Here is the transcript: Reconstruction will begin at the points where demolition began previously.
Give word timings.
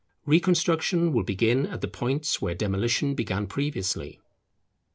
Reconstruction 0.25 1.13
will 1.13 1.21
begin 1.21 1.67
at 1.67 1.81
the 1.81 1.87
points 1.87 2.41
where 2.41 2.55
demolition 2.55 3.13
began 3.13 3.45
previously. 3.45 4.19